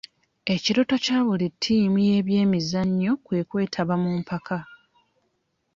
[0.53, 4.57] Ekirooto kya buli ttiimu y'ebyemizannyo kwe kwetaba mu mpaka.